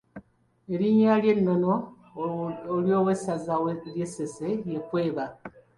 Erinnya 0.73 1.13
ly’ennono 1.21 1.73
ly’owessaza 2.85 3.55
ly’e 3.93 4.05
Ssese 4.09 4.49
ye 4.71 4.79
Kkweba. 4.83 5.25